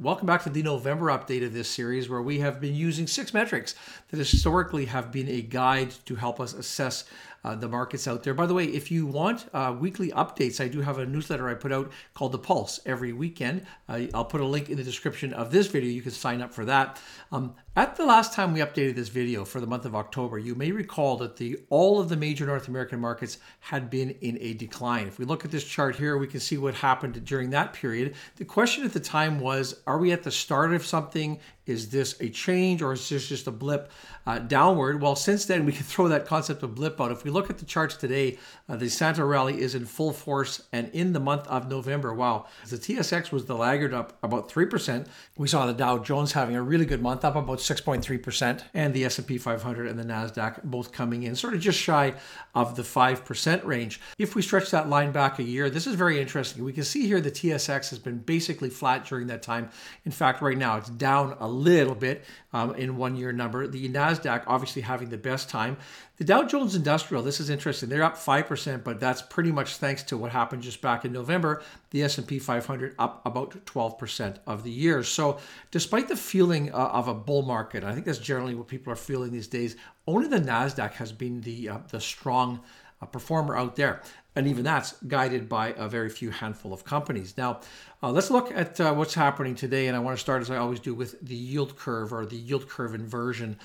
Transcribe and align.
Welcome 0.00 0.28
back 0.28 0.44
to 0.44 0.50
the 0.50 0.62
November 0.62 1.06
update 1.06 1.44
of 1.44 1.52
this 1.52 1.68
series, 1.68 2.08
where 2.08 2.22
we 2.22 2.38
have 2.38 2.60
been 2.60 2.76
using 2.76 3.08
six 3.08 3.34
metrics 3.34 3.74
that 4.10 4.18
historically 4.18 4.84
have 4.84 5.10
been 5.10 5.26
a 5.26 5.42
guide 5.42 5.90
to 6.04 6.14
help 6.14 6.38
us 6.38 6.52
assess 6.52 7.02
uh, 7.48 7.54
the 7.54 7.68
markets 7.68 8.06
out 8.06 8.22
there. 8.22 8.34
By 8.34 8.44
the 8.44 8.52
way, 8.52 8.66
if 8.66 8.90
you 8.90 9.06
want 9.06 9.46
uh, 9.54 9.74
weekly 9.78 10.10
updates, 10.10 10.62
I 10.62 10.68
do 10.68 10.82
have 10.82 10.98
a 10.98 11.06
newsletter 11.06 11.48
I 11.48 11.54
put 11.54 11.72
out 11.72 11.90
called 12.12 12.32
The 12.32 12.38
Pulse 12.38 12.78
every 12.84 13.14
weekend. 13.14 13.64
Uh, 13.88 14.02
I'll 14.12 14.26
put 14.26 14.42
a 14.42 14.46
link 14.46 14.68
in 14.68 14.76
the 14.76 14.84
description 14.84 15.32
of 15.32 15.50
this 15.50 15.66
video. 15.66 15.90
You 15.90 16.02
can 16.02 16.12
sign 16.12 16.42
up 16.42 16.52
for 16.52 16.66
that. 16.66 17.00
Um, 17.32 17.54
at 17.74 17.96
the 17.96 18.04
last 18.04 18.34
time 18.34 18.52
we 18.52 18.60
updated 18.60 18.96
this 18.96 19.08
video 19.08 19.46
for 19.46 19.60
the 19.60 19.66
month 19.66 19.86
of 19.86 19.94
October, 19.94 20.38
you 20.38 20.54
may 20.54 20.72
recall 20.72 21.16
that 21.18 21.36
the 21.36 21.58
all 21.70 21.98
of 21.98 22.10
the 22.10 22.16
major 22.16 22.44
North 22.44 22.68
American 22.68 23.00
markets 23.00 23.38
had 23.60 23.88
been 23.88 24.10
in 24.20 24.36
a 24.40 24.52
decline. 24.52 25.06
If 25.06 25.18
we 25.18 25.24
look 25.24 25.44
at 25.46 25.50
this 25.50 25.64
chart 25.64 25.96
here, 25.96 26.18
we 26.18 26.26
can 26.26 26.40
see 26.40 26.58
what 26.58 26.74
happened 26.74 27.24
during 27.24 27.50
that 27.50 27.72
period. 27.72 28.14
The 28.36 28.44
question 28.44 28.84
at 28.84 28.92
the 28.92 29.00
time 29.00 29.40
was, 29.40 29.80
are 29.86 29.98
we 29.98 30.12
at 30.12 30.22
the 30.22 30.30
start 30.30 30.74
of 30.74 30.84
something? 30.84 31.38
Is 31.68 31.90
this 31.90 32.20
a 32.20 32.28
change 32.28 32.82
or 32.82 32.92
is 32.92 33.08
this 33.08 33.28
just 33.28 33.46
a 33.46 33.50
blip 33.50 33.90
uh, 34.26 34.38
downward? 34.38 35.00
Well, 35.00 35.16
since 35.16 35.44
then, 35.44 35.64
we 35.64 35.72
can 35.72 35.84
throw 35.84 36.08
that 36.08 36.26
concept 36.26 36.62
of 36.62 36.74
blip 36.74 37.00
out. 37.00 37.12
If 37.12 37.24
we 37.24 37.30
look 37.30 37.50
at 37.50 37.58
the 37.58 37.64
charts 37.64 37.96
today, 37.96 38.38
uh, 38.68 38.76
the 38.76 38.88
Santa 38.88 39.24
rally 39.24 39.60
is 39.60 39.74
in 39.74 39.84
full 39.84 40.12
force. 40.12 40.62
And 40.72 40.90
in 40.92 41.12
the 41.12 41.20
month 41.20 41.46
of 41.48 41.68
November, 41.68 42.14
wow, 42.14 42.46
the 42.68 42.76
TSX 42.76 43.30
was 43.32 43.44
the 43.44 43.56
laggard 43.56 43.92
up 43.92 44.18
about 44.22 44.48
3%. 44.48 45.06
We 45.36 45.48
saw 45.48 45.66
the 45.66 45.74
Dow 45.74 45.98
Jones 45.98 46.32
having 46.32 46.56
a 46.56 46.62
really 46.62 46.86
good 46.86 47.02
month, 47.02 47.24
up 47.24 47.36
about 47.36 47.58
6.3%, 47.58 48.62
and 48.74 48.94
the 48.94 49.04
S&P 49.04 49.38
500 49.38 49.86
and 49.86 49.98
the 49.98 50.04
NASDAQ 50.04 50.64
both 50.64 50.92
coming 50.92 51.24
in 51.24 51.36
sort 51.36 51.54
of 51.54 51.60
just 51.60 51.78
shy 51.78 52.14
of 52.54 52.76
the 52.76 52.82
5% 52.82 53.64
range. 53.64 54.00
If 54.18 54.34
we 54.34 54.42
stretch 54.42 54.70
that 54.70 54.88
line 54.88 55.12
back 55.12 55.38
a 55.38 55.42
year, 55.42 55.70
this 55.70 55.86
is 55.86 55.94
very 55.94 56.20
interesting. 56.20 56.64
We 56.64 56.72
can 56.72 56.84
see 56.84 57.06
here 57.06 57.20
the 57.20 57.30
TSX 57.30 57.90
has 57.90 57.98
been 57.98 58.18
basically 58.18 58.70
flat 58.70 59.04
during 59.04 59.26
that 59.28 59.42
time. 59.42 59.70
In 60.04 60.12
fact, 60.12 60.42
right 60.42 60.56
now 60.56 60.76
it's 60.76 60.90
down 60.90 61.36
a 61.40 61.48
little 61.58 61.94
bit 61.94 62.24
um, 62.52 62.74
in 62.74 62.96
one 62.96 63.16
year 63.16 63.32
number. 63.32 63.66
The 63.66 63.88
NASDAQ 63.88 64.44
obviously 64.46 64.82
having 64.82 65.08
the 65.10 65.18
best 65.18 65.50
time. 65.50 65.76
The 66.16 66.24
Dow 66.24 66.42
Jones 66.42 66.74
Industrial, 66.74 67.22
this 67.22 67.38
is 67.40 67.50
interesting. 67.50 67.88
They're 67.88 68.02
up 68.02 68.16
5%, 68.16 68.82
but 68.82 68.98
that's 68.98 69.22
pretty 69.22 69.52
much 69.52 69.76
thanks 69.76 70.02
to 70.04 70.16
what 70.16 70.32
happened 70.32 70.62
just 70.62 70.80
back 70.80 71.04
in 71.04 71.12
November. 71.12 71.62
The 71.90 72.02
S&P 72.02 72.38
500 72.38 72.94
up 72.98 73.24
about 73.24 73.64
12% 73.66 74.38
of 74.46 74.64
the 74.64 74.70
year. 74.70 75.02
So 75.02 75.38
despite 75.70 76.08
the 76.08 76.16
feeling 76.16 76.72
uh, 76.72 76.76
of 76.76 77.08
a 77.08 77.14
bull 77.14 77.42
market, 77.42 77.84
I 77.84 77.92
think 77.92 78.06
that's 78.06 78.18
generally 78.18 78.54
what 78.54 78.68
people 78.68 78.92
are 78.92 78.96
feeling 78.96 79.30
these 79.30 79.48
days, 79.48 79.76
only 80.06 80.26
the 80.26 80.40
NASDAQ 80.40 80.92
has 80.94 81.12
been 81.12 81.40
the, 81.42 81.68
uh, 81.68 81.78
the 81.90 82.00
strong 82.00 82.60
uh, 83.00 83.06
performer 83.06 83.56
out 83.56 83.76
there. 83.76 84.02
And 84.34 84.46
even 84.46 84.64
that's 84.64 84.92
guided 85.08 85.48
by 85.48 85.72
a 85.72 85.88
very 85.88 86.10
few 86.10 86.30
handful 86.30 86.72
of 86.72 86.84
companies. 86.84 87.36
Now, 87.36 87.60
uh, 88.02 88.10
let's 88.10 88.30
look 88.30 88.52
at 88.54 88.80
uh, 88.80 88.94
what's 88.94 89.14
happening 89.14 89.54
today. 89.54 89.88
And 89.88 89.96
I 89.96 90.00
want 90.00 90.16
to 90.16 90.20
start, 90.20 90.42
as 90.42 90.50
I 90.50 90.58
always 90.58 90.80
do, 90.80 90.94
with 90.94 91.20
the 91.20 91.34
yield 91.34 91.76
curve 91.76 92.12
or 92.12 92.24
the 92.24 92.36
yield 92.36 92.68
curve 92.68 92.94
inversion. 92.94 93.58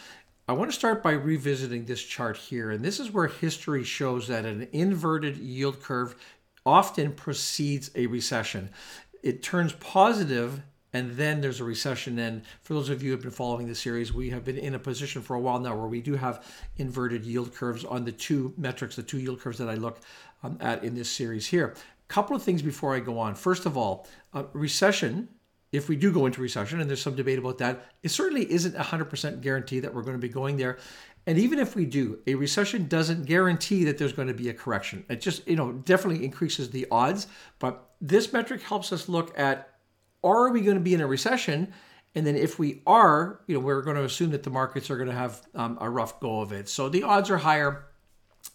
I 0.47 0.53
want 0.53 0.71
to 0.71 0.75
start 0.75 1.03
by 1.03 1.11
revisiting 1.11 1.85
this 1.85 2.03
chart 2.03 2.37
here. 2.37 2.71
And 2.71 2.83
this 2.83 2.99
is 2.99 3.11
where 3.11 3.27
history 3.27 3.83
shows 3.83 4.27
that 4.27 4.45
an 4.45 4.67
inverted 4.71 5.37
yield 5.37 5.81
curve 5.81 6.15
often 6.65 7.13
precedes 7.13 7.91
a 7.95 8.07
recession. 8.07 8.69
It 9.21 9.43
turns 9.43 9.73
positive 9.73 10.63
and 10.94 11.11
then 11.11 11.41
there's 11.41 11.59
a 11.59 11.63
recession. 11.63 12.19
And 12.19 12.44
for 12.61 12.73
those 12.73 12.89
of 12.89 13.02
you 13.02 13.09
who 13.09 13.16
have 13.16 13.22
been 13.22 13.31
following 13.31 13.67
the 13.67 13.75
series, 13.75 14.13
we 14.13 14.30
have 14.30 14.44
been 14.45 14.58
in 14.58 14.75
a 14.75 14.80
position 14.80 15.22
for 15.22 15.35
a 15.35 15.39
while 15.39 15.59
now 15.59 15.75
where 15.75 15.88
we 15.88 16.02
do 16.02 16.16
have 16.16 16.45
inverted 16.77 17.25
yield 17.25 17.53
curves 17.53 17.83
on 17.83 18.05
the 18.05 18.11
two 18.11 18.53
metrics, 18.58 18.95
the 18.95 19.03
two 19.03 19.19
yield 19.19 19.39
curves 19.39 19.58
that 19.58 19.69
I 19.69 19.75
look 19.75 20.00
um, 20.44 20.58
at 20.61 20.83
in 20.83 20.95
this 20.95 21.09
series 21.09 21.47
here. 21.47 21.73
A 21.75 22.13
couple 22.13 22.35
of 22.35 22.44
things 22.44 22.61
before 22.61 22.95
I 22.95 23.00
go 23.00 23.17
on. 23.19 23.35
First 23.35 23.66
of 23.66 23.77
all, 23.77 24.08
uh, 24.33 24.44
recession 24.53 25.30
if 25.73 25.89
we 25.89 25.95
do 25.95 26.13
go 26.13 26.27
into 26.27 26.39
recession, 26.39 26.80
and 26.80 26.88
there's 26.88 27.02
some 27.02 27.16
debate 27.16 27.39
about 27.39 27.57
that, 27.57 27.85
it 28.03 28.09
certainly 28.09 28.50
isn't 28.50 28.75
100% 28.75 29.41
guarantee 29.41 29.80
that 29.80 29.94
we're 29.94 30.03
going 30.03 30.16
to 30.16 30.22
be 30.22 30.30
going 30.30 30.55
there. 30.55 30.78
And 31.25 31.39
even 31.39 31.57
if 31.57 31.75
we 31.75 31.85
do, 31.85 32.19
a 32.28 32.35
recession 32.35 32.88
doesn't 32.88 33.25
guarantee 33.25 33.83
that 33.85 33.97
there's 33.97 34.13
going 34.13 34.28
to 34.28 34.35
be 34.35 34.50
a 34.50 34.53
correction. 34.53 35.03
It 35.09 35.19
just, 35.19 35.47
you 35.47 35.56
know, 35.56 35.72
definitely 35.72 36.23
increases 36.23 36.69
the 36.69 36.85
odds. 36.91 37.28
But 37.57 37.90
this 38.00 38.31
metric 38.31 38.62
helps 38.62 38.94
us 38.94 39.09
look 39.09 39.38
at 39.38 39.72
are 40.23 40.51
we 40.51 40.61
going 40.61 40.78
to 40.78 40.84
be 40.84 40.94
in 40.94 41.01
a 41.01 41.07
recession? 41.07 41.73
And 42.16 42.28
then 42.28 42.35
if 42.35 42.59
we 42.59 42.81
are, 42.85 43.41
you 43.47 43.56
know, 43.56 43.59
we're 43.59 43.81
going 43.81 43.95
to 43.95 44.03
assume 44.03 44.31
that 44.31 44.44
the 44.44 44.50
markets 44.50 44.89
are 44.89 44.97
going 44.97 45.09
to 45.09 45.16
have 45.16 45.41
um, 45.56 45.78
a 45.81 45.89
rough 45.89 46.19
go 46.19 46.41
of 46.41 46.51
it. 46.51 46.69
So 46.69 46.89
the 46.89 47.03
odds 47.03 47.29
are 47.29 47.38
higher 47.38 47.85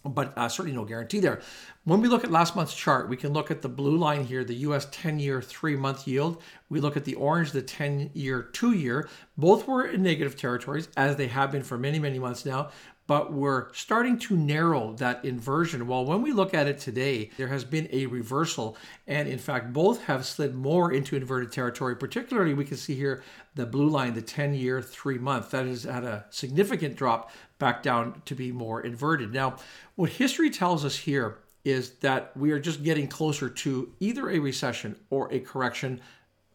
but 0.05 0.37
uh, 0.37 0.47
certainly 0.47 0.75
no 0.75 0.85
guarantee 0.85 1.19
there. 1.19 1.41
When 1.83 2.01
we 2.01 2.07
look 2.07 2.23
at 2.23 2.31
last 2.31 2.55
month's 2.55 2.75
chart, 2.75 3.09
we 3.09 3.17
can 3.17 3.33
look 3.33 3.51
at 3.51 3.61
the 3.61 3.69
blue 3.69 3.97
line 3.97 4.23
here, 4.23 4.43
the 4.43 4.55
US 4.55 4.87
10 4.91 5.19
year 5.19 5.41
three 5.41 5.75
month 5.75 6.07
yield. 6.07 6.41
We 6.69 6.79
look 6.79 6.95
at 6.95 7.05
the 7.05 7.15
orange, 7.15 7.51
the 7.51 7.61
10 7.61 8.11
year 8.13 8.43
two 8.43 8.71
year. 8.71 9.09
Both 9.37 9.67
were 9.67 9.85
in 9.85 10.03
negative 10.03 10.37
territories, 10.37 10.89
as 10.95 11.15
they 11.15 11.27
have 11.27 11.51
been 11.51 11.63
for 11.63 11.77
many, 11.77 11.99
many 11.99 12.19
months 12.19 12.45
now 12.45 12.69
but 13.09 13.33
we're 13.33 13.73
starting 13.73 14.19
to 14.19 14.37
narrow 14.37 14.93
that 14.93 15.25
inversion. 15.25 15.87
Well, 15.87 16.05
when 16.05 16.21
we 16.21 16.31
look 16.31 16.53
at 16.53 16.67
it 16.67 16.77
today, 16.77 17.31
there 17.37 17.47
has 17.47 17.63
been 17.63 17.89
a 17.91 18.05
reversal, 18.05 18.77
and 19.07 19.27
in 19.27 19.39
fact, 19.39 19.73
both 19.73 20.03
have 20.03 20.27
slid 20.27 20.53
more 20.53 20.93
into 20.93 21.15
inverted 21.15 21.51
territory. 21.51 21.95
Particularly, 21.95 22.53
we 22.53 22.65
can 22.65 22.77
see 22.77 22.93
here 22.93 23.23
the 23.55 23.65
blue 23.65 23.89
line, 23.89 24.13
the 24.13 24.21
10 24.21 24.53
year, 24.53 24.79
three 24.79 25.17
month, 25.17 25.49
that 25.49 25.65
has 25.65 25.85
had 25.85 26.03
a 26.03 26.27
significant 26.29 26.97
drop 26.97 27.31
back 27.57 27.81
down 27.81 28.21
to 28.25 28.35
be 28.35 28.51
more 28.51 28.79
inverted. 28.79 29.33
Now, 29.33 29.55
what 29.95 30.11
history 30.11 30.51
tells 30.51 30.85
us 30.85 30.95
here 30.95 31.39
is 31.65 31.93
that 32.01 32.37
we 32.37 32.51
are 32.51 32.59
just 32.59 32.83
getting 32.83 33.07
closer 33.07 33.49
to 33.49 33.91
either 33.99 34.29
a 34.29 34.37
recession 34.37 34.95
or 35.09 35.33
a 35.33 35.39
correction 35.39 35.99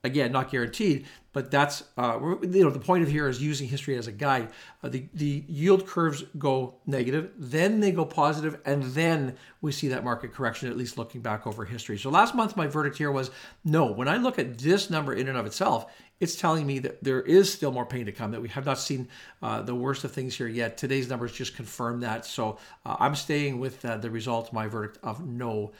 again 0.04 0.30
not 0.30 0.50
guaranteed 0.50 1.06
but 1.34 1.50
that's 1.50 1.82
uh, 1.98 2.18
you 2.42 2.64
know 2.64 2.70
the 2.70 2.78
point 2.78 3.02
of 3.02 3.10
here 3.10 3.28
is 3.28 3.42
using 3.42 3.68
history 3.68 3.96
as 3.96 4.06
a 4.06 4.12
guide. 4.12 4.48
Uh, 4.82 4.88
the, 4.88 5.04
the 5.12 5.44
yield 5.48 5.86
curves 5.86 6.22
go 6.38 6.76
negative 6.86 7.32
then 7.36 7.80
they 7.80 7.92
go 7.92 8.06
positive 8.06 8.58
and 8.64 8.84
then 8.84 9.36
we 9.60 9.72
see 9.72 9.88
that 9.88 10.04
market 10.04 10.32
correction 10.32 10.70
at 10.70 10.76
least 10.76 10.96
looking 10.96 11.20
back 11.20 11.46
over 11.46 11.64
history. 11.66 11.98
So 11.98 12.08
last 12.08 12.34
month 12.34 12.56
my 12.56 12.68
verdict 12.68 12.96
here 12.96 13.10
was 13.10 13.30
no 13.64 13.90
when 13.90 14.08
i 14.08 14.16
look 14.16 14.38
at 14.38 14.58
this 14.58 14.88
number 14.88 15.12
in 15.12 15.28
and 15.28 15.36
of 15.36 15.44
itself 15.44 15.92
it's 16.20 16.36
telling 16.36 16.64
me 16.64 16.78
that 16.78 17.02
there 17.02 17.20
is 17.20 17.52
still 17.52 17.72
more 17.72 17.84
pain 17.84 18.06
to 18.06 18.12
come 18.12 18.30
that 18.30 18.40
we 18.40 18.48
have 18.48 18.64
not 18.64 18.78
seen 18.78 19.08
uh, 19.42 19.60
the 19.62 19.74
worst 19.74 20.04
of 20.04 20.12
things 20.12 20.36
here 20.36 20.46
yet. 20.46 20.78
Today's 20.78 21.08
numbers 21.10 21.32
just 21.32 21.56
confirm 21.56 22.00
that. 22.00 22.24
So 22.24 22.58
uh, 22.86 22.96
i'm 23.00 23.16
staying 23.16 23.58
with 23.58 23.84
uh, 23.84 23.96
the 23.96 24.10
result 24.10 24.52
my 24.52 24.68
verdict 24.68 24.98
of 25.02 25.26
no 25.26 25.72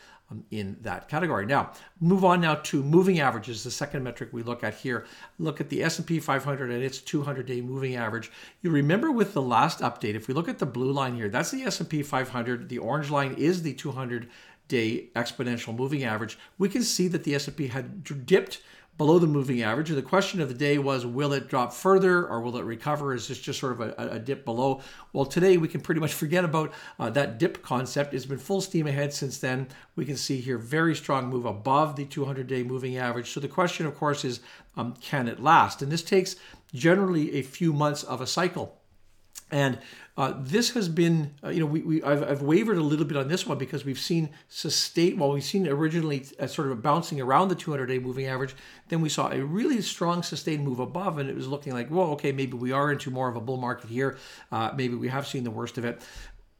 in 0.50 0.76
that 0.82 1.08
category. 1.08 1.46
Now, 1.46 1.72
move 2.00 2.24
on 2.24 2.40
now 2.40 2.56
to 2.56 2.82
moving 2.82 3.20
averages, 3.20 3.64
the 3.64 3.70
second 3.70 4.02
metric 4.02 4.30
we 4.32 4.42
look 4.42 4.64
at 4.64 4.74
here. 4.74 5.06
Look 5.38 5.60
at 5.60 5.68
the 5.68 5.82
S&P 5.82 6.20
500 6.20 6.70
and 6.70 6.82
its 6.82 6.98
200-day 6.98 7.60
moving 7.60 7.96
average. 7.96 8.30
You 8.62 8.70
remember 8.70 9.10
with 9.10 9.34
the 9.34 9.42
last 9.42 9.80
update, 9.80 10.14
if 10.14 10.28
we 10.28 10.34
look 10.34 10.48
at 10.48 10.58
the 10.58 10.66
blue 10.66 10.92
line 10.92 11.16
here, 11.16 11.28
that's 11.28 11.50
the 11.50 11.62
S&P 11.62 12.02
500. 12.02 12.68
The 12.68 12.78
orange 12.78 13.10
line 13.10 13.34
is 13.34 13.62
the 13.62 13.74
200-day 13.74 15.10
exponential 15.14 15.76
moving 15.76 16.04
average. 16.04 16.38
We 16.58 16.68
can 16.68 16.82
see 16.82 17.08
that 17.08 17.24
the 17.24 17.34
S&P 17.34 17.68
had 17.68 18.04
dipped 18.26 18.60
below 18.96 19.18
the 19.18 19.26
moving 19.26 19.62
average. 19.62 19.88
And 19.88 19.98
the 19.98 20.02
question 20.02 20.40
of 20.40 20.48
the 20.48 20.54
day 20.54 20.78
was, 20.78 21.04
will 21.04 21.32
it 21.32 21.48
drop 21.48 21.72
further 21.72 22.26
or 22.26 22.40
will 22.40 22.56
it 22.56 22.64
recover? 22.64 23.12
Is 23.12 23.28
this 23.28 23.40
just 23.40 23.58
sort 23.58 23.72
of 23.72 23.80
a, 23.80 23.94
a 24.12 24.18
dip 24.18 24.44
below? 24.44 24.80
Well, 25.12 25.24
today 25.24 25.56
we 25.56 25.68
can 25.68 25.80
pretty 25.80 26.00
much 26.00 26.12
forget 26.12 26.44
about 26.44 26.72
uh, 26.98 27.10
that 27.10 27.38
dip 27.38 27.62
concept. 27.62 28.14
It's 28.14 28.26
been 28.26 28.38
full 28.38 28.60
steam 28.60 28.86
ahead 28.86 29.12
since 29.12 29.38
then. 29.38 29.68
We 29.96 30.04
can 30.04 30.16
see 30.16 30.40
here 30.40 30.58
very 30.58 30.94
strong 30.94 31.28
move 31.28 31.44
above 31.44 31.96
the 31.96 32.06
200-day 32.06 32.62
moving 32.62 32.96
average. 32.96 33.30
So 33.30 33.40
the 33.40 33.48
question, 33.48 33.86
of 33.86 33.96
course, 33.96 34.24
is, 34.24 34.40
um, 34.76 34.94
can 35.00 35.28
it 35.28 35.42
last? 35.42 35.82
And 35.82 35.90
this 35.90 36.02
takes 36.02 36.36
generally 36.72 37.34
a 37.34 37.42
few 37.42 37.72
months 37.72 38.02
of 38.02 38.20
a 38.20 38.26
cycle. 38.26 38.78
And 39.54 39.78
uh, 40.16 40.34
this 40.36 40.70
has 40.70 40.88
been, 40.88 41.32
uh, 41.44 41.50
you 41.50 41.60
know, 41.60 41.66
we, 41.66 41.80
we 41.82 42.02
I've, 42.02 42.28
I've, 42.28 42.42
wavered 42.42 42.76
a 42.76 42.82
little 42.82 43.04
bit 43.04 43.16
on 43.16 43.28
this 43.28 43.46
one 43.46 43.56
because 43.56 43.84
we've 43.84 44.00
seen 44.00 44.30
sustain. 44.48 45.16
Well, 45.16 45.30
we've 45.30 45.44
seen 45.44 45.68
originally 45.68 46.26
uh, 46.40 46.48
sort 46.48 46.72
of 46.72 46.82
bouncing 46.82 47.20
around 47.20 47.48
the 47.48 47.54
200-day 47.54 48.00
moving 48.00 48.26
average. 48.26 48.56
Then 48.88 49.00
we 49.00 49.08
saw 49.08 49.30
a 49.30 49.40
really 49.40 49.80
strong 49.80 50.24
sustained 50.24 50.64
move 50.64 50.80
above, 50.80 51.18
and 51.18 51.30
it 51.30 51.36
was 51.36 51.46
looking 51.46 51.72
like, 51.72 51.88
well, 51.88 52.08
okay, 52.08 52.32
maybe 52.32 52.56
we 52.56 52.72
are 52.72 52.90
into 52.90 53.12
more 53.12 53.28
of 53.28 53.36
a 53.36 53.40
bull 53.40 53.56
market 53.56 53.88
here. 53.88 54.18
Uh, 54.50 54.72
maybe 54.76 54.96
we 54.96 55.06
have 55.06 55.24
seen 55.24 55.44
the 55.44 55.52
worst 55.52 55.78
of 55.78 55.84
it. 55.84 56.02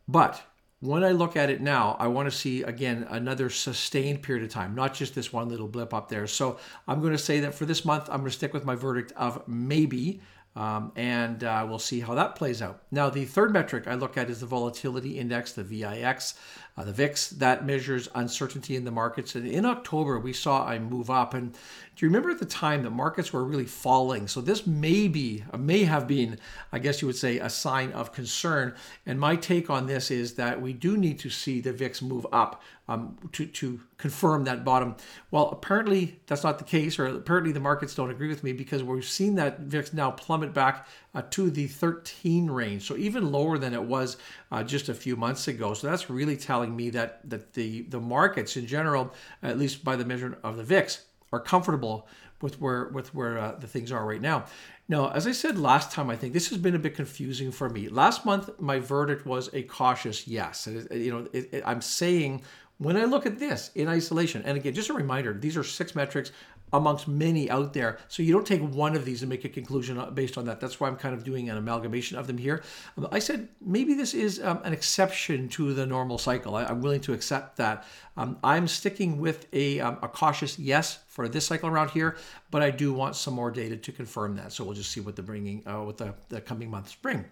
But 0.07 0.41
when 0.79 1.03
I 1.03 1.11
look 1.11 1.37
at 1.37 1.51
it 1.51 1.61
now, 1.61 1.97
I 1.99 2.07
want 2.07 2.31
to 2.31 2.37
see 2.37 2.63
again 2.63 3.09
another 3.11 3.51
sustained 3.51 4.23
period 4.23 4.45
of 4.45 4.51
time, 4.51 4.77
not 4.77 4.95
just 4.95 5.17
this 5.17 5.33
one 5.33 5.49
little 5.49 5.67
blip 5.67 5.93
up 5.93 6.09
there. 6.09 6.29
So 6.29 6.61
I'm 6.87 7.01
going 7.01 7.13
to 7.13 7.19
say 7.19 7.41
that 7.41 7.57
for 7.57 7.67
this 7.67 7.85
month, 7.85 8.09
I'm 8.09 8.21
going 8.21 8.31
to 8.31 8.37
stick 8.37 8.53
with 8.53 8.65
my 8.65 8.77
verdict 8.77 9.13
of 9.17 9.43
maybe. 9.49 10.21
Um, 10.57 10.93
and 10.95 11.43
uh, 11.43 11.67
we'll 11.69 11.81
see 11.81 12.01
how 12.01 12.15
that 12.15 12.37
plays 12.37 12.63
out. 12.63 12.81
Now, 12.93 13.11
the 13.11 13.25
third 13.25 13.53
metric 13.53 13.89
I 13.89 13.95
look 13.95 14.17
at 14.17 14.31
is 14.31 14.39
the 14.41 14.47
volatility 14.47 15.19
index, 15.19 15.53
the 15.53 15.65
VIX. 15.65 16.35
Uh, 16.77 16.83
the 16.83 16.93
VIX, 16.93 17.31
that 17.31 17.65
measures 17.65 18.09
uncertainty 18.17 18.75
in 18.75 18.85
the 18.85 18.91
markets. 18.91 19.37
And 19.37 19.47
in 19.47 19.65
October, 19.65 20.19
we 20.19 20.33
saw 20.33 20.69
a 20.71 20.81
move 20.81 21.09
up. 21.09 21.33
And 21.33 21.53
do 21.53 22.05
you 22.05 22.09
remember 22.09 22.31
at 22.31 22.41
the 22.41 22.47
time 22.47 22.83
that 22.83 22.91
markets 22.91 23.33
were 23.33 23.45
really 23.45 23.65
falling? 23.65 24.27
So 24.27 24.41
this 24.41 24.67
may 24.67 25.07
be, 25.07 25.45
uh, 25.53 25.57
may 25.57 25.85
have 25.85 26.09
been, 26.09 26.39
I 26.73 26.81
guess 26.81 27.01
you 27.01 27.07
would 27.07 27.17
say, 27.17 27.39
a 27.39 27.49
sign 27.49 27.93
of 27.93 28.13
concern. 28.13 28.75
And 29.07 29.21
my 29.21 29.37
take 29.37 29.71
on 29.71 29.87
this 29.87 30.11
is 30.11 30.35
that 30.35 30.61
we 30.61 30.73
do 30.73 30.97
need 30.97 31.21
to 31.21 31.31
see 31.31 31.61
the 31.61 31.73
VIX 31.73 32.03
move 32.03 32.27
up 32.33 32.61
um, 32.89 33.17
to, 33.33 33.47
to 33.47 33.81
confirm 33.97 34.45
that 34.45 34.65
bottom. 34.65 34.97
Well, 35.31 35.49
apparently 35.51 36.21
that's 36.27 36.43
not 36.43 36.59
the 36.59 36.65
case, 36.65 36.99
or 36.99 37.07
apparently 37.07 37.53
the 37.53 37.61
markets 37.61 37.95
don't 37.95 38.11
agree 38.11 38.29
with 38.29 38.43
me 38.43 38.53
because 38.53 38.83
we've 38.83 39.05
seen 39.05 39.37
that 39.37 39.61
VIX 39.61 39.93
now 39.93 40.11
plummet 40.11 40.44
back 40.53 40.87
uh, 41.15 41.23
to 41.31 41.51
the 41.51 41.67
13 41.67 42.51
range, 42.51 42.87
so 42.87 42.97
even 42.97 43.33
lower 43.33 43.57
than 43.57 43.73
it 43.73 43.83
was 43.83 44.17
uh, 44.53 44.63
just 44.63 44.89
a 44.89 44.95
few 44.95 45.17
months 45.17 45.49
ago. 45.49 45.73
So 45.75 45.87
that's 45.87 46.11
really 46.11 46.37
telling 46.37 46.75
me 46.75 46.91
that 46.91 47.21
that 47.31 47.55
the 47.55 47.83
the 47.83 48.01
markets 48.01 48.57
in 48.57 48.67
general, 48.67 49.15
at 49.43 49.59
least 49.59 49.85
by 49.85 49.97
the 49.97 50.05
measure 50.05 50.39
of 50.43 50.57
the 50.57 50.65
VIX, 50.65 51.05
are 51.33 51.41
comfortable 51.41 52.09
with 52.43 52.61
where 52.61 52.89
with 52.89 53.15
where 53.15 53.39
uh, 53.39 53.53
the 53.53 53.67
things 53.67 53.91
are 53.91 54.05
right 54.05 54.21
now. 54.21 54.45
Now, 54.87 55.11
as 55.13 55.27
I 55.27 55.33
said 55.33 55.59
last 55.59 55.93
time, 55.93 56.11
I 56.11 56.17
think 56.17 56.35
this 56.35 56.51
has 56.51 56.59
been 56.59 56.75
a 56.75 56.79
bit 56.79 56.95
confusing 56.95 57.51
for 57.51 57.71
me. 57.71 57.89
Last 57.89 58.27
month, 58.27 58.51
my 58.61 58.81
verdict 58.81 59.25
was 59.25 59.49
a 59.55 59.63
cautious 59.63 60.29
yes. 60.29 60.67
It, 60.67 60.93
you 60.93 61.11
know, 61.11 61.27
it, 61.33 61.49
it, 61.55 61.63
I'm 61.65 61.81
saying 61.81 62.43
when 62.79 62.97
I 62.97 63.05
look 63.05 63.25
at 63.25 63.39
this 63.39 63.71
in 63.75 63.89
isolation, 63.89 64.43
and 64.45 64.57
again, 64.57 64.75
just 64.75 64.91
a 64.91 64.95
reminder, 64.95 65.33
these 65.33 65.57
are 65.57 65.65
six 65.65 65.95
metrics 65.95 66.33
amongst 66.75 67.07
many 67.07 67.49
out 67.49 67.73
there. 67.73 67.99
So 68.09 68.23
you 68.23 68.33
don't 68.33 68.47
take 68.47 68.61
one 68.61 68.97
of 68.97 69.05
these 69.05 69.23
and 69.23 69.31
make 69.31 69.45
a 69.45 69.49
conclusion 69.49 70.03
based 70.13 70.37
on 70.37 70.45
that. 70.47 70.61
That's 70.61 70.81
why 70.81 70.89
I'm 70.89 70.97
kind 70.97 71.15
of 71.15 71.23
doing 71.23 71.49
an 71.49 71.57
amalgamation 71.57 72.19
of 72.19 72.27
them 72.27 72.37
here. 72.37 72.65
I 73.13 73.21
said 73.21 73.49
maybe 73.65 73.95
this 73.95 74.13
is 74.13 74.43
um, 74.43 74.61
an 74.65 74.73
exception 74.73 75.49
to 75.51 75.73
the 75.73 75.87
normal 75.87 76.19
cycle. 76.19 76.57
I, 76.57 76.65
am 76.65 76.81
willing 76.81 77.01
to 77.03 77.13
accept 77.13 77.57
that. 77.59 77.85
Um, 78.17 78.39
I'm 78.43 78.67
sticking 78.67 79.21
with 79.21 79.47
a, 79.53 79.79
um, 79.81 79.99
a 80.03 80.09
cautious 80.09 80.59
yes 80.59 80.99
for 81.15 81.29
this 81.29 81.47
cycle 81.47 81.69
around 81.69 81.91
here, 81.91 82.17
but 82.51 82.61
I 82.61 82.73
do 82.73 82.93
want 82.93 83.15
some 83.15 83.35
more 83.35 83.53
data 83.53 83.77
to 83.77 83.93
confirm 83.93 84.35
that. 84.35 84.53
So 84.53 84.65
we'll 84.65 84.75
just 84.75 84.91
see 84.91 84.99
what 84.99 85.15
the 85.15 85.23
bringing, 85.23 85.63
uh, 85.65 85.85
what 85.85 85.97
the, 85.97 86.13
the 86.29 86.41
coming 86.41 86.69
months 86.69 86.93
bring. 86.97 87.25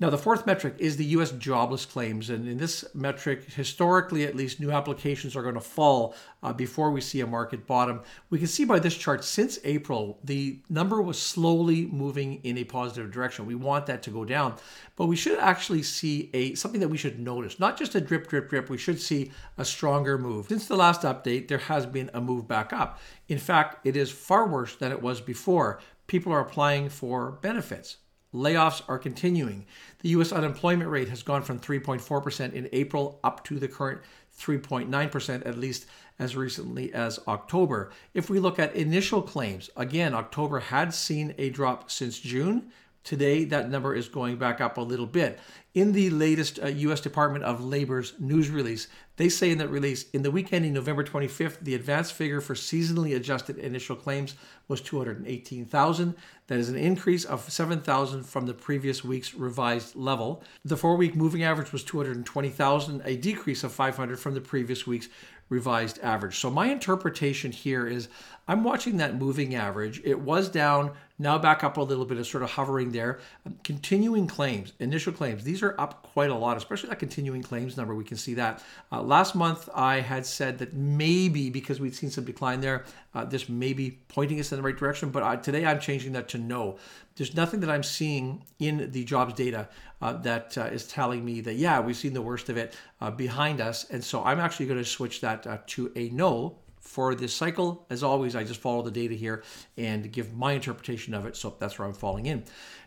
Now, 0.00 0.08
the 0.08 0.16
fourth 0.16 0.46
metric 0.46 0.76
is 0.78 0.96
the 0.96 1.04
U.S. 1.16 1.32
jobless 1.32 1.84
claims, 1.84 2.30
and 2.30 2.48
in 2.48 2.56
this 2.56 2.86
metric, 2.94 3.44
historically 3.44 4.24
at 4.24 4.34
least, 4.34 4.58
new 4.58 4.70
applications 4.70 5.36
are 5.36 5.42
going 5.42 5.54
to 5.54 5.60
fall 5.60 6.14
uh, 6.42 6.54
before 6.54 6.90
we 6.90 7.02
see 7.02 7.20
a 7.20 7.26
market 7.26 7.66
bottom. 7.66 8.00
We 8.30 8.38
can 8.38 8.46
see 8.46 8.64
by 8.64 8.78
this 8.78 8.96
chart 8.96 9.22
since 9.22 9.58
April, 9.64 10.18
the 10.24 10.60
number 10.70 11.02
was 11.02 11.20
slowly 11.20 11.86
moving 11.86 12.40
in 12.42 12.56
a 12.56 12.64
positive 12.64 13.10
direction. 13.10 13.44
We 13.44 13.54
want 13.54 13.84
that 13.86 14.02
to 14.04 14.10
go 14.10 14.24
down, 14.24 14.54
but 14.96 15.06
we 15.06 15.16
should 15.16 15.38
actually 15.38 15.82
see 15.82 16.30
a 16.32 16.54
something 16.54 16.80
that 16.80 16.88
we 16.88 16.96
should 16.96 17.18
notice, 17.18 17.60
not 17.60 17.76
just 17.76 17.94
a 17.94 18.00
drip, 18.00 18.28
drip, 18.28 18.48
drip. 18.48 18.70
We 18.70 18.78
should 18.78 19.00
see 19.00 19.30
a 19.58 19.64
stronger 19.64 20.16
move. 20.16 20.46
Since 20.46 20.68
the 20.68 20.76
last 20.76 21.02
update, 21.02 21.48
there 21.48 21.58
has 21.58 21.84
been 21.84 22.10
a 22.14 22.20
move 22.20 22.48
back 22.48 22.72
up. 22.72 22.98
In 23.28 23.38
fact, 23.38 23.86
it 23.86 23.96
is 23.96 24.10
far 24.10 24.46
worse 24.46 24.76
than 24.76 24.92
it 24.92 25.02
was 25.02 25.20
before. 25.20 25.80
People 26.06 26.32
are 26.32 26.40
applying 26.40 26.88
for 26.88 27.32
benefits. 27.32 27.98
Layoffs 28.32 28.82
are 28.88 28.98
continuing. 28.98 29.66
The 30.00 30.10
US 30.10 30.32
unemployment 30.32 30.90
rate 30.90 31.08
has 31.08 31.22
gone 31.22 31.42
from 31.42 31.58
3.4% 31.58 32.52
in 32.52 32.68
April 32.72 33.18
up 33.24 33.44
to 33.44 33.58
the 33.58 33.68
current 33.68 34.02
3.9%, 34.38 35.46
at 35.46 35.58
least 35.58 35.86
as 36.18 36.36
recently 36.36 36.92
as 36.92 37.18
October. 37.26 37.90
If 38.14 38.28
we 38.28 38.38
look 38.38 38.58
at 38.58 38.74
initial 38.74 39.22
claims, 39.22 39.70
again, 39.76 40.14
October 40.14 40.60
had 40.60 40.92
seen 40.92 41.34
a 41.38 41.50
drop 41.50 41.90
since 41.90 42.18
June. 42.18 42.70
Today, 43.04 43.44
that 43.44 43.70
number 43.70 43.94
is 43.94 44.08
going 44.08 44.36
back 44.36 44.60
up 44.60 44.76
a 44.76 44.82
little 44.82 45.06
bit. 45.06 45.38
In 45.74 45.92
the 45.92 46.10
latest 46.10 46.58
uh, 46.62 46.66
U.S. 46.66 47.00
Department 47.00 47.44
of 47.44 47.64
Labor's 47.64 48.14
news 48.18 48.50
release, 48.50 48.88
they 49.16 49.28
say 49.28 49.50
in 49.50 49.58
that 49.58 49.68
release, 49.68 50.08
in 50.10 50.22
the 50.22 50.30
week 50.30 50.52
ending 50.52 50.74
November 50.74 51.02
25th, 51.02 51.60
the 51.60 51.74
advanced 51.74 52.12
figure 52.12 52.40
for 52.40 52.54
seasonally 52.54 53.16
adjusted 53.16 53.56
initial 53.58 53.96
claims 53.96 54.34
was 54.68 54.80
218,000. 54.80 56.14
That 56.48 56.58
is 56.58 56.68
an 56.68 56.76
increase 56.76 57.24
of 57.24 57.50
7,000 57.50 58.24
from 58.24 58.46
the 58.46 58.54
previous 58.54 59.02
week's 59.02 59.34
revised 59.34 59.96
level. 59.96 60.42
The 60.64 60.76
four 60.76 60.96
week 60.96 61.16
moving 61.16 61.42
average 61.42 61.72
was 61.72 61.82
220,000, 61.82 63.02
a 63.04 63.16
decrease 63.16 63.64
of 63.64 63.72
500 63.72 64.18
from 64.18 64.34
the 64.34 64.40
previous 64.40 64.86
week's 64.86 65.08
revised 65.48 65.98
average. 66.00 66.38
So 66.38 66.50
my 66.50 66.66
interpretation 66.66 67.52
here 67.52 67.86
is 67.86 68.08
I'm 68.48 68.62
watching 68.62 68.98
that 68.98 69.16
moving 69.16 69.54
average. 69.54 70.00
It 70.04 70.20
was 70.20 70.48
down, 70.48 70.92
now 71.18 71.36
back 71.36 71.64
up 71.64 71.76
a 71.76 71.82
little 71.82 72.04
bit, 72.04 72.18
it's 72.18 72.28
sort 72.28 72.44
of 72.44 72.50
hovering 72.50 72.92
there. 72.92 73.18
Continuing 73.64 74.28
claims, 74.28 74.72
initial 74.78 75.12
claims, 75.12 75.42
these 75.42 75.62
are 75.62 75.74
up 75.80 76.02
quite 76.02 76.30
a 76.30 76.34
lot, 76.34 76.56
especially 76.56 76.88
that 76.90 77.00
continuing 77.00 77.42
claims 77.42 77.76
number. 77.76 77.94
We 77.94 78.04
can 78.04 78.16
see 78.16 78.34
that. 78.34 78.62
Uh, 78.92 79.02
last 79.02 79.34
month, 79.34 79.68
I 79.74 80.00
had 80.00 80.24
said 80.26 80.58
that 80.58 80.74
maybe 80.74 81.50
because 81.50 81.80
we'd 81.80 81.96
seen 81.96 82.10
some 82.10 82.24
decline 82.24 82.60
there, 82.60 82.84
uh, 83.14 83.24
this 83.24 83.48
may 83.48 83.72
be 83.72 83.98
pointing 84.08 84.38
us 84.38 84.52
in 84.52 84.56
the 84.56 84.62
right 84.62 84.76
direction. 84.76 85.10
But 85.10 85.24
I, 85.24 85.36
today, 85.36 85.66
I'm 85.66 85.80
changing 85.80 86.12
that 86.12 86.28
to 86.28 86.38
no. 86.38 86.78
There's 87.16 87.34
nothing 87.34 87.60
that 87.60 87.70
I'm 87.70 87.82
seeing 87.82 88.44
in 88.58 88.92
the 88.92 89.02
jobs 89.02 89.34
data 89.34 89.68
uh, 90.00 90.12
that 90.14 90.56
uh, 90.58 90.64
is 90.64 90.86
telling 90.86 91.24
me 91.24 91.40
that, 91.40 91.54
yeah, 91.54 91.80
we've 91.80 91.96
seen 91.96 92.12
the 92.12 92.22
worst 92.22 92.48
of 92.48 92.56
it 92.56 92.76
uh, 93.00 93.10
behind 93.10 93.60
us. 93.60 93.84
And 93.90 94.02
so 94.02 94.22
I'm 94.22 94.40
actually 94.40 94.66
going 94.66 94.78
to 94.78 94.84
switch 94.84 95.20
that 95.22 95.46
uh, 95.46 95.58
to 95.68 95.92
a 95.96 96.10
no 96.10 96.58
for 96.86 97.14
this 97.14 97.34
cycle. 97.34 97.86
As 97.90 98.02
always, 98.02 98.36
I 98.36 98.44
just 98.44 98.60
follow 98.60 98.82
the 98.82 98.90
data 98.90 99.14
here 99.14 99.42
and 99.76 100.10
give 100.10 100.34
my 100.34 100.52
interpretation 100.52 101.14
of 101.14 101.26
it. 101.26 101.36
So 101.36 101.54
that's 101.58 101.78
where 101.78 101.86
I'm 101.86 101.94
falling 101.94 102.26
in. 102.26 102.44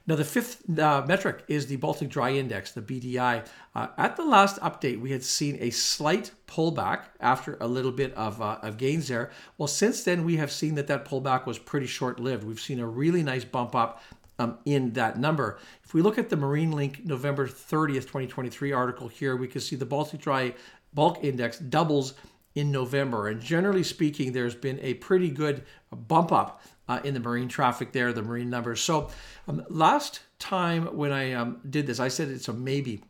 Now, 0.07 0.15
the 0.15 0.25
fifth 0.25 0.79
uh, 0.79 1.06
metric 1.07 1.44
is 1.47 1.67
the 1.67 1.75
Baltic 1.75 2.09
Dry 2.09 2.31
Index, 2.31 2.71
the 2.71 2.81
BDI. 2.81 3.45
Uh, 3.75 3.88
at 3.97 4.15
the 4.15 4.23
last 4.23 4.59
update, 4.61 5.00
we 5.00 5.11
had 5.11 5.23
seen 5.23 5.57
a 5.59 5.69
slight 5.69 6.31
pullback 6.47 7.03
after 7.19 7.57
a 7.61 7.67
little 7.67 7.91
bit 7.91 8.13
of, 8.15 8.41
uh, 8.41 8.57
of 8.63 8.77
gains 8.77 9.07
there. 9.09 9.29
Well, 9.57 9.67
since 9.67 10.03
then, 10.03 10.25
we 10.25 10.38
have 10.38 10.51
seen 10.51 10.75
that 10.75 10.88
that 10.88 11.06
pullback 11.06 11.45
was 11.45 11.59
pretty 11.59 11.85
short 11.85 12.19
lived. 12.19 12.44
We've 12.44 12.59
seen 12.59 12.79
a 12.79 12.88
really 12.88 13.21
nice 13.21 13.45
bump 13.45 13.75
up 13.75 14.01
um, 14.39 14.57
in 14.65 14.94
that 14.94 15.19
number. 15.19 15.59
If 15.83 15.94
we 15.94 16.01
look 16.01 16.18
at 16.18 16.30
the 16.30 16.38
Marine 16.38 16.71
Link 16.71 17.06
November 17.06 17.47
30th, 17.47 18.07
2023 18.07 18.71
article 18.71 19.07
here, 19.07 19.36
we 19.36 19.47
can 19.47 19.62
see 19.62 19.75
the 19.75 19.86
Baltic 19.86 20.21
Dry 20.21 20.56
Bulk 20.94 21.19
Index 21.24 21.59
doubles 21.59 22.15
in 22.56 22.71
November. 22.71 23.27
And 23.27 23.39
generally 23.41 23.83
speaking, 23.83 24.31
there's 24.31 24.56
been 24.56 24.80
a 24.81 24.95
pretty 24.95 25.30
good 25.30 25.63
bump 25.91 26.31
up 26.31 26.63
uh, 26.88 27.00
in 27.03 27.13
the 27.13 27.19
marine 27.19 27.47
traffic 27.47 27.91
there, 27.91 28.12
the 28.12 28.24
marine 28.24 28.50
numbers. 28.50 28.81
So 28.81 29.09
um, 29.47 29.63
last 29.69 30.21
time 30.39 30.95
when 30.95 31.12
I 31.12 31.33
um, 31.33 31.59
did 31.69 31.85
this, 31.85 32.00
I 32.00 32.07
said 32.07 32.30
it's 32.30 32.47
a 32.47 32.53
maybe. 32.53 33.03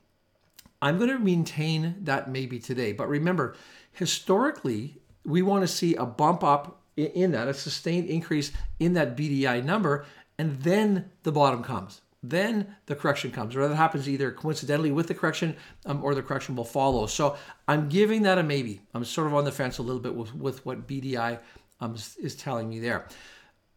I'm 0.81 0.97
going 0.97 1.09
to 1.09 1.19
maintain 1.19 1.95
that 2.01 2.29
maybe 2.29 2.59
today. 2.59 2.91
But 2.91 3.07
remember, 3.07 3.55
historically, 3.91 4.97
we 5.25 5.41
want 5.41 5.61
to 5.61 5.67
see 5.67 5.95
a 5.95 6.05
bump 6.05 6.43
up 6.43 6.81
in 6.95 7.31
that, 7.31 7.47
a 7.47 7.53
sustained 7.53 8.09
increase 8.09 8.51
in 8.79 8.93
that 8.93 9.15
BDI 9.15 9.63
number, 9.63 10.05
and 10.39 10.63
then 10.63 11.11
the 11.21 11.31
bottom 11.31 11.61
comes 11.61 12.01
then 12.21 12.75
the 12.85 12.95
correction 12.95 13.31
comes, 13.31 13.55
or 13.55 13.67
that 13.67 13.75
happens 13.75 14.09
either 14.09 14.31
coincidentally 14.31 14.91
with 14.91 15.07
the 15.07 15.13
correction 15.13 15.55
um, 15.85 16.03
or 16.03 16.13
the 16.13 16.21
correction 16.21 16.55
will 16.55 16.65
follow. 16.65 17.05
So 17.05 17.37
I'm 17.67 17.87
giving 17.87 18.23
that 18.23 18.37
a 18.37 18.43
maybe. 18.43 18.81
I'm 18.93 19.05
sort 19.05 19.27
of 19.27 19.33
on 19.35 19.45
the 19.45 19.51
fence 19.51 19.77
a 19.77 19.83
little 19.83 20.01
bit 20.01 20.15
with, 20.15 20.35
with 20.35 20.65
what 20.65 20.87
BDI 20.87 21.39
um, 21.79 21.95
is 21.95 22.35
telling 22.35 22.67
me 22.69 22.79
there. 22.79 23.07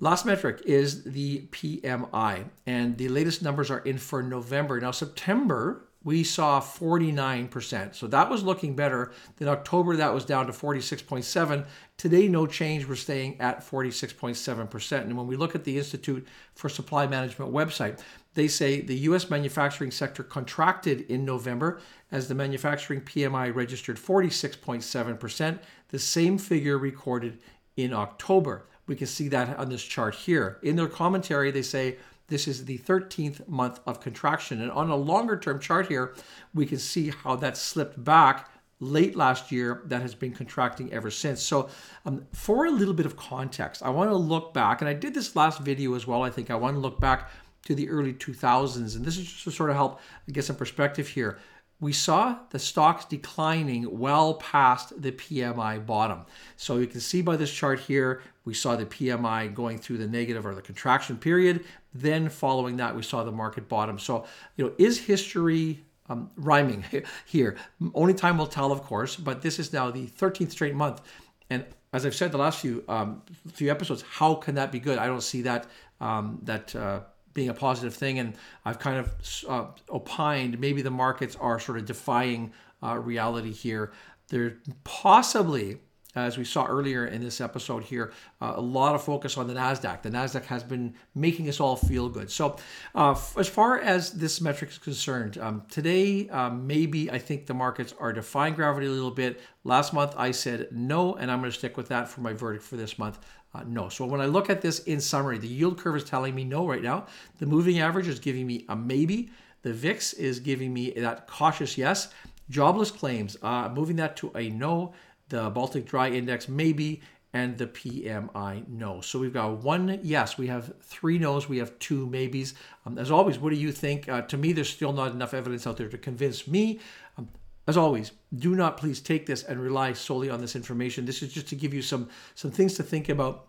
Last 0.00 0.26
metric 0.26 0.62
is 0.64 1.04
the 1.04 1.46
PMI, 1.52 2.46
and 2.66 2.98
the 2.98 3.08
latest 3.08 3.42
numbers 3.42 3.70
are 3.70 3.78
in 3.78 3.98
for 3.98 4.20
November. 4.20 4.80
Now, 4.80 4.90
September 4.90 5.84
we 6.04 6.24
saw 6.24 6.60
49%. 6.60 7.94
So 7.94 8.06
that 8.08 8.28
was 8.28 8.42
looking 8.42 8.74
better. 8.74 9.12
Then 9.36 9.48
October, 9.48 9.96
that 9.96 10.12
was 10.12 10.24
down 10.24 10.46
to 10.46 10.52
46.7. 10.52 11.66
Today, 11.96 12.28
no 12.28 12.46
change. 12.46 12.86
We're 12.86 12.96
staying 12.96 13.40
at 13.40 13.64
46.7%. 13.64 15.00
And 15.00 15.16
when 15.16 15.26
we 15.26 15.36
look 15.36 15.54
at 15.54 15.64
the 15.64 15.78
Institute 15.78 16.26
for 16.54 16.68
Supply 16.68 17.06
Management 17.06 17.52
website, 17.52 18.00
they 18.34 18.48
say 18.48 18.80
the 18.80 18.96
U.S. 18.98 19.30
manufacturing 19.30 19.90
sector 19.90 20.22
contracted 20.22 21.02
in 21.02 21.24
November 21.24 21.80
as 22.10 22.28
the 22.28 22.34
manufacturing 22.34 23.02
PMI 23.02 23.54
registered 23.54 23.96
46.7%, 23.96 25.58
the 25.88 25.98
same 25.98 26.38
figure 26.38 26.78
recorded 26.78 27.38
in 27.76 27.92
October. 27.92 28.66
We 28.86 28.96
can 28.96 29.06
see 29.06 29.28
that 29.28 29.58
on 29.58 29.68
this 29.68 29.84
chart 29.84 30.14
here. 30.14 30.58
In 30.62 30.76
their 30.76 30.88
commentary, 30.88 31.50
they 31.50 31.62
say 31.62 31.98
this 32.32 32.48
is 32.48 32.64
the 32.64 32.78
13th 32.78 33.46
month 33.46 33.78
of 33.86 34.00
contraction. 34.00 34.62
And 34.62 34.70
on 34.70 34.88
a 34.88 34.96
longer 34.96 35.38
term 35.38 35.60
chart 35.60 35.86
here, 35.88 36.14
we 36.54 36.64
can 36.64 36.78
see 36.78 37.10
how 37.10 37.36
that 37.36 37.58
slipped 37.58 38.02
back 38.02 38.48
late 38.80 39.14
last 39.14 39.52
year 39.52 39.82
that 39.84 40.00
has 40.00 40.14
been 40.14 40.32
contracting 40.32 40.90
ever 40.92 41.10
since. 41.10 41.42
So, 41.42 41.68
um, 42.06 42.26
for 42.32 42.64
a 42.64 42.70
little 42.70 42.94
bit 42.94 43.06
of 43.06 43.16
context, 43.16 43.82
I 43.82 43.90
want 43.90 44.10
to 44.10 44.16
look 44.16 44.54
back, 44.54 44.80
and 44.80 44.88
I 44.88 44.94
did 44.94 45.12
this 45.14 45.36
last 45.36 45.60
video 45.60 45.94
as 45.94 46.06
well. 46.06 46.22
I 46.22 46.30
think 46.30 46.50
I 46.50 46.56
want 46.56 46.74
to 46.74 46.80
look 46.80 46.98
back 46.98 47.30
to 47.66 47.74
the 47.74 47.88
early 47.90 48.14
2000s, 48.14 48.96
and 48.96 49.04
this 49.04 49.18
is 49.18 49.30
just 49.30 49.44
to 49.44 49.50
sort 49.52 49.70
of 49.70 49.76
help 49.76 50.00
get 50.32 50.44
some 50.44 50.56
perspective 50.56 51.06
here 51.06 51.38
we 51.82 51.92
saw 51.92 52.38
the 52.50 52.60
stocks 52.60 53.04
declining 53.04 53.98
well 53.98 54.34
past 54.34 55.02
the 55.02 55.10
PMI 55.10 55.84
bottom. 55.84 56.24
So 56.56 56.76
you 56.76 56.86
can 56.86 57.00
see 57.00 57.22
by 57.22 57.36
this 57.36 57.52
chart 57.52 57.80
here, 57.80 58.22
we 58.44 58.54
saw 58.54 58.76
the 58.76 58.86
PMI 58.86 59.52
going 59.52 59.78
through 59.78 59.98
the 59.98 60.06
negative 60.06 60.46
or 60.46 60.54
the 60.54 60.62
contraction 60.62 61.16
period. 61.16 61.64
Then 61.92 62.28
following 62.28 62.76
that, 62.76 62.94
we 62.94 63.02
saw 63.02 63.24
the 63.24 63.32
market 63.32 63.68
bottom. 63.68 63.98
So, 63.98 64.24
you 64.56 64.64
know, 64.64 64.72
is 64.78 65.00
history 65.00 65.82
um, 66.08 66.30
rhyming 66.36 66.84
here. 67.26 67.56
Only 67.94 68.14
time 68.14 68.38
will 68.38 68.46
tell, 68.46 68.70
of 68.70 68.84
course, 68.84 69.16
but 69.16 69.42
this 69.42 69.58
is 69.58 69.72
now 69.72 69.90
the 69.90 70.06
13th 70.06 70.52
straight 70.52 70.76
month. 70.76 71.02
And 71.50 71.64
as 71.92 72.06
I've 72.06 72.14
said 72.14 72.30
the 72.30 72.38
last 72.38 72.60
few 72.60 72.84
um, 72.88 73.22
few 73.52 73.72
episodes, 73.72 74.02
how 74.08 74.36
can 74.36 74.54
that 74.54 74.70
be 74.70 74.78
good? 74.78 74.98
I 74.98 75.06
don't 75.06 75.20
see 75.20 75.42
that 75.42 75.66
um, 76.00 76.38
that 76.44 76.76
uh, 76.76 77.00
being 77.34 77.48
a 77.48 77.54
positive 77.54 77.94
thing. 77.94 78.18
And 78.18 78.34
I've 78.64 78.78
kind 78.78 78.98
of 78.98 79.44
uh, 79.48 79.66
opined 79.90 80.58
maybe 80.58 80.82
the 80.82 80.90
markets 80.90 81.36
are 81.40 81.58
sort 81.58 81.78
of 81.78 81.86
defying 81.86 82.52
uh, 82.82 82.98
reality 82.98 83.52
here. 83.52 83.92
They're 84.28 84.58
possibly 84.84 85.78
as 86.14 86.36
we 86.36 86.44
saw 86.44 86.66
earlier 86.66 87.06
in 87.06 87.22
this 87.22 87.40
episode 87.40 87.84
here, 87.84 88.12
uh, 88.40 88.52
a 88.56 88.60
lot 88.60 88.94
of 88.94 89.02
focus 89.02 89.38
on 89.38 89.46
the 89.46 89.54
NASDAQ. 89.54 90.02
The 90.02 90.10
NASDAQ 90.10 90.44
has 90.44 90.62
been 90.62 90.94
making 91.14 91.48
us 91.48 91.58
all 91.58 91.76
feel 91.76 92.08
good. 92.08 92.30
So, 92.30 92.56
uh, 92.94 93.12
f- 93.12 93.36
as 93.38 93.48
far 93.48 93.80
as 93.80 94.12
this 94.12 94.40
metric 94.40 94.70
is 94.70 94.78
concerned, 94.78 95.38
um, 95.38 95.62
today, 95.70 96.28
um, 96.28 96.66
maybe 96.66 97.10
I 97.10 97.18
think 97.18 97.46
the 97.46 97.54
markets 97.54 97.94
are 97.98 98.12
defying 98.12 98.54
gravity 98.54 98.86
a 98.86 98.90
little 98.90 99.10
bit. 99.10 99.40
Last 99.64 99.94
month, 99.94 100.14
I 100.16 100.32
said 100.32 100.68
no, 100.70 101.14
and 101.14 101.30
I'm 101.30 101.40
going 101.40 101.50
to 101.50 101.58
stick 101.58 101.76
with 101.76 101.88
that 101.88 102.08
for 102.08 102.20
my 102.20 102.34
verdict 102.34 102.64
for 102.64 102.76
this 102.76 102.98
month. 102.98 103.18
Uh, 103.54 103.62
no. 103.66 103.88
So, 103.88 104.04
when 104.04 104.20
I 104.20 104.26
look 104.26 104.50
at 104.50 104.60
this 104.60 104.80
in 104.80 105.00
summary, 105.00 105.38
the 105.38 105.48
yield 105.48 105.78
curve 105.78 105.96
is 105.96 106.04
telling 106.04 106.34
me 106.34 106.44
no 106.44 106.68
right 106.68 106.82
now. 106.82 107.06
The 107.38 107.46
moving 107.46 107.80
average 107.80 108.08
is 108.08 108.18
giving 108.18 108.46
me 108.46 108.66
a 108.68 108.76
maybe. 108.76 109.30
The 109.62 109.72
VIX 109.72 110.14
is 110.14 110.40
giving 110.40 110.74
me 110.74 110.90
that 110.96 111.26
cautious 111.26 111.78
yes. 111.78 112.12
Jobless 112.50 112.90
claims, 112.90 113.36
uh, 113.42 113.70
moving 113.70 113.96
that 113.96 114.16
to 114.16 114.30
a 114.34 114.50
no 114.50 114.92
the 115.32 115.50
Baltic 115.50 115.86
Dry 115.86 116.10
Index 116.10 116.48
maybe, 116.48 117.00
and 117.32 117.56
the 117.56 117.66
PMI 117.66 118.68
no. 118.68 119.00
So 119.00 119.18
we've 119.18 119.32
got 119.32 119.58
one 119.62 119.98
yes, 120.02 120.36
we 120.36 120.46
have 120.48 120.74
three 120.82 121.18
no's, 121.18 121.48
we 121.48 121.58
have 121.58 121.78
two 121.78 122.06
maybes. 122.06 122.54
Um, 122.84 122.98
as 122.98 123.10
always, 123.10 123.38
what 123.38 123.50
do 123.50 123.56
you 123.56 123.72
think? 123.72 124.08
Uh, 124.08 124.22
to 124.22 124.36
me, 124.36 124.52
there's 124.52 124.68
still 124.68 124.92
not 124.92 125.12
enough 125.12 125.32
evidence 125.32 125.66
out 125.66 125.78
there 125.78 125.88
to 125.88 125.98
convince 125.98 126.46
me. 126.46 126.78
Um, 127.16 127.28
as 127.66 127.78
always, 127.78 128.12
do 128.36 128.54
not 128.54 128.76
please 128.76 129.00
take 129.00 129.24
this 129.24 129.42
and 129.44 129.60
rely 129.60 129.94
solely 129.94 130.28
on 130.28 130.40
this 130.42 130.54
information. 130.54 131.06
This 131.06 131.22
is 131.22 131.32
just 131.32 131.48
to 131.48 131.56
give 131.56 131.72
you 131.72 131.80
some 131.80 132.10
some 132.34 132.50
things 132.50 132.74
to 132.74 132.82
think 132.82 133.08
about 133.08 133.48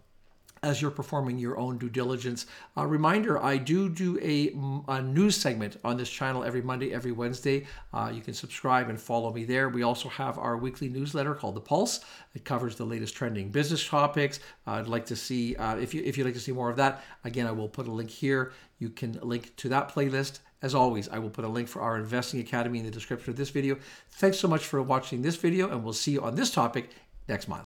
as 0.63 0.81
you're 0.81 0.89
performing 0.89 1.37
your 1.37 1.59
own 1.59 1.77
due 1.77 1.89
diligence. 1.89 2.45
A 2.77 2.87
reminder 2.87 3.41
I 3.43 3.57
do 3.57 3.89
do 3.89 4.17
a, 4.21 4.55
a, 4.87 5.01
news 5.01 5.35
segment 5.35 5.77
on 5.83 5.97
this 5.97 6.09
channel 6.09 6.43
every 6.43 6.61
Monday, 6.61 6.93
every 6.93 7.11
Wednesday. 7.11 7.67
Uh, 7.93 8.11
you 8.13 8.21
can 8.21 8.33
subscribe 8.33 8.89
and 8.89 8.99
follow 8.99 9.31
me 9.31 9.43
there. 9.43 9.69
We 9.69 9.83
also 9.83 10.09
have 10.09 10.39
our 10.39 10.57
weekly 10.57 10.89
newsletter 10.89 11.35
called 11.35 11.55
The 11.55 11.61
Pulse. 11.61 11.99
It 12.33 12.45
covers 12.45 12.75
the 12.75 12.85
latest 12.85 13.15
trending 13.15 13.49
business 13.49 13.85
topics. 13.87 14.39
Uh, 14.65 14.71
I'd 14.71 14.87
like 14.87 15.05
to 15.07 15.15
see, 15.15 15.55
uh, 15.57 15.75
if, 15.75 15.93
you, 15.93 16.01
if 16.03 16.17
you'd 16.17 16.25
like 16.25 16.33
to 16.33 16.39
see 16.39 16.53
more 16.53 16.69
of 16.69 16.77
that, 16.77 17.03
again, 17.25 17.45
I 17.45 17.51
will 17.51 17.69
put 17.69 17.87
a 17.87 17.91
link 17.91 18.09
here. 18.09 18.53
You 18.79 18.89
can 18.89 19.19
link 19.21 19.55
to 19.57 19.69
that 19.69 19.93
playlist. 19.93 20.39
As 20.61 20.73
always, 20.73 21.09
I 21.09 21.19
will 21.19 21.29
put 21.29 21.43
a 21.43 21.49
link 21.49 21.67
for 21.67 21.81
our 21.81 21.97
Investing 21.97 22.39
Academy 22.39 22.79
in 22.79 22.85
the 22.85 22.91
description 22.91 23.31
of 23.31 23.35
this 23.35 23.49
video. 23.49 23.77
Thanks 24.11 24.39
so 24.39 24.47
much 24.47 24.65
for 24.65 24.81
watching 24.81 25.21
this 25.21 25.35
video, 25.35 25.69
and 25.69 25.83
we'll 25.83 25.91
see 25.91 26.11
you 26.11 26.21
on 26.21 26.35
this 26.35 26.51
topic 26.51 26.89
next 27.27 27.49
month. 27.49 27.72